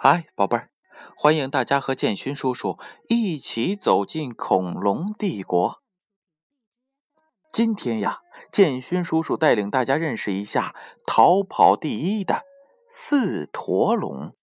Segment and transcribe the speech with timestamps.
[0.00, 0.70] 嗨，宝贝儿，
[1.16, 2.78] 欢迎大家和建勋叔叔
[3.08, 5.82] 一起走进恐龙帝国。
[7.52, 8.20] 今天呀，
[8.52, 10.72] 建勋叔叔带领大家认识一下
[11.04, 12.44] 逃跑第一的
[12.88, 14.36] 四驼龙。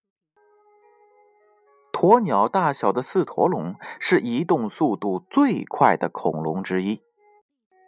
[1.93, 7.01] 鸵鸟大小的四驼龙是移动速度最快的恐龙之一，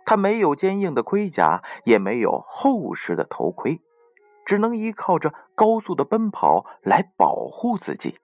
[0.06, 3.82] 它没有坚硬的盔甲，也没有厚实的头盔。
[4.48, 8.18] 只能依靠着高速的奔跑来保护自己。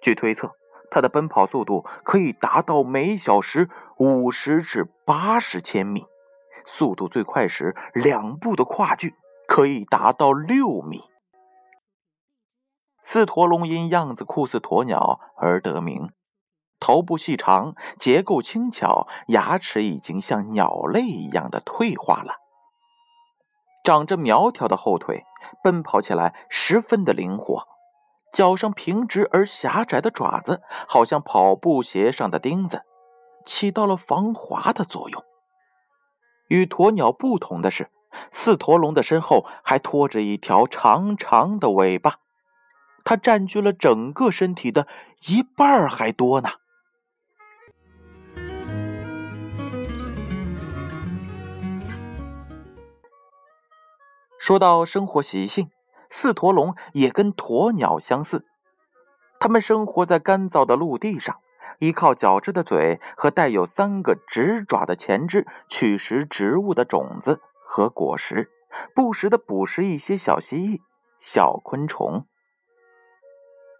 [0.00, 0.52] 据推测，
[0.90, 6.06] 它的奔跑速度可以达到每小时五十至八十千米，
[6.64, 9.14] 速度最快时，两步的跨距
[9.46, 11.02] 可以达到六米。
[13.02, 16.10] 四驼龙因样子酷似鸵鸟而得名，
[16.80, 22.36] 头部细长，结构轻巧，牙齿已经像鸟类一样的退化了。
[23.82, 25.24] 长着苗条的后腿，
[25.62, 27.66] 奔跑起来十分的灵活。
[28.32, 32.82] 脚上平直而狭窄的爪子，好像跑步鞋上的钉子，
[33.44, 35.22] 起到了防滑的作用。
[36.48, 37.90] 与鸵鸟不同的是，
[38.30, 42.20] 四驼龙的身后还拖着一条长长的尾巴，
[43.04, 44.86] 它占据了整个身体的
[45.26, 46.50] 一半还多呢。
[54.42, 55.70] 说到生活习性，
[56.10, 58.44] 四驼龙也跟鸵鸟相似。
[59.38, 61.38] 它们生活在干燥的陆地上，
[61.78, 68.50] 依靠角质的嘴和带有三个直爪的前肢取食植物的种子和果实，
[68.96, 70.80] 不时的捕食一些小蜥蜴、
[71.20, 72.26] 小昆虫。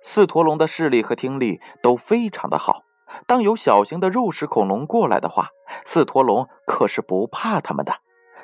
[0.01, 2.85] 四驼龙的视力和听力都非常的好。
[3.27, 5.49] 当有小型的肉食恐龙过来的话，
[5.85, 7.97] 四驼龙可是不怕它们的。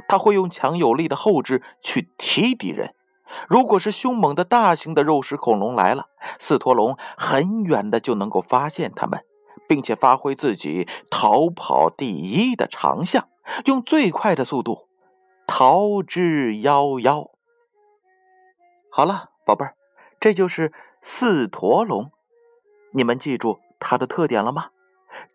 [0.09, 2.95] 他会用强有力的后肢去踢敌人。
[3.47, 6.07] 如果是凶猛的大型的肉食恐龙来了，
[6.41, 9.23] 四驼龙很远的就能够发现它们，
[9.69, 13.29] 并且发挥自己逃跑第一的长项，
[13.67, 14.89] 用最快的速度
[15.47, 17.31] 逃之夭夭。
[18.91, 19.75] 好了，宝贝儿，
[20.19, 22.11] 这就是四驼龙。
[22.93, 24.71] 你们记住它的特点了吗？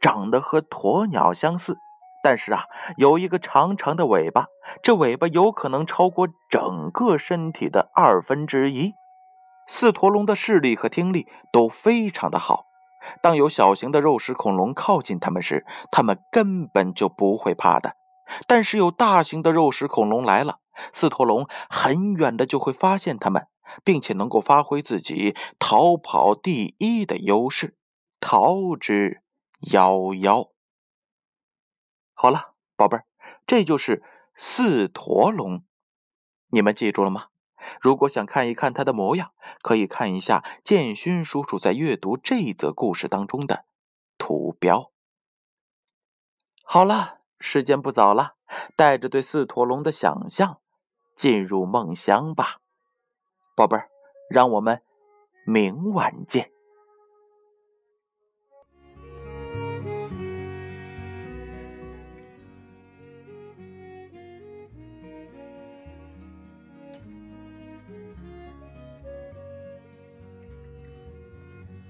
[0.02, 1.78] 长得和鸵鸟相似。
[2.24, 4.48] 但是啊，有一个长长的尾巴，
[4.82, 8.94] 这尾巴有可能超过整个身体的二分之一。
[9.68, 12.66] 四驼龙的视力和听力都非常的好，
[13.22, 17.98] 当有小型的肉食恐龙靠近它们时，它们根本就不会怕的。
[18.48, 20.60] 但是有大型的肉食恐龙来了，
[20.94, 23.48] 四驼龙很远的就会发现它们，
[23.84, 27.76] 并且能够发挥自己逃跑第一的优势，
[28.22, 29.22] 逃之
[29.62, 30.54] 夭夭。
[32.24, 33.06] 好了，宝贝儿，
[33.46, 34.02] 这就是
[34.34, 35.66] 四驼龙，
[36.52, 37.28] 你们记住了吗？
[37.82, 43.66] 如果想看一看它的模样，可以看一下建勋叔叔在阅读这一则故事当中的
[44.18, 44.90] 图标。
[46.64, 48.38] 好了，时间不早了，
[48.78, 50.62] 带着对四驼龙的想象，
[51.18, 52.62] 进入梦乡吧，
[53.54, 53.90] 宝贝儿，
[54.30, 54.82] 让我们
[55.46, 56.53] 明晚见。